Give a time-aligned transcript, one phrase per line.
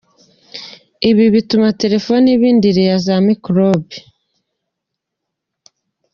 [1.09, 3.97] Ibi bituma telefoni iba indiri ya za mikorobe.